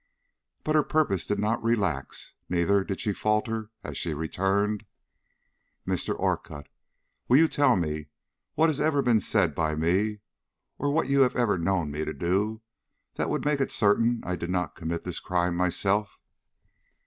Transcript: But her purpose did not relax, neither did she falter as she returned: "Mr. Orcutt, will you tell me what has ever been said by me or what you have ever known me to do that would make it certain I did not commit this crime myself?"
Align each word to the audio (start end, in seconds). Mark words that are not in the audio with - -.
But 0.63 0.73
her 0.73 0.81
purpose 0.81 1.27
did 1.27 1.37
not 1.37 1.61
relax, 1.63 2.33
neither 2.49 2.83
did 2.83 2.99
she 2.99 3.13
falter 3.13 3.69
as 3.83 3.99
she 3.99 4.15
returned: 4.15 4.83
"Mr. 5.87 6.17
Orcutt, 6.19 6.69
will 7.27 7.37
you 7.37 7.47
tell 7.47 7.75
me 7.75 8.07
what 8.55 8.67
has 8.67 8.81
ever 8.81 9.03
been 9.03 9.19
said 9.19 9.53
by 9.53 9.75
me 9.75 10.21
or 10.79 10.89
what 10.91 11.07
you 11.07 11.21
have 11.21 11.35
ever 11.35 11.59
known 11.59 11.91
me 11.91 12.03
to 12.03 12.13
do 12.15 12.63
that 13.13 13.29
would 13.29 13.45
make 13.45 13.61
it 13.61 13.71
certain 13.71 14.21
I 14.25 14.35
did 14.35 14.49
not 14.49 14.75
commit 14.75 15.03
this 15.03 15.19
crime 15.19 15.55
myself?" 15.55 16.19